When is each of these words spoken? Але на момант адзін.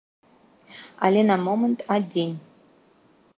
Але 1.07 1.21
на 1.29 1.37
момант 1.49 1.85
адзін. 1.97 2.31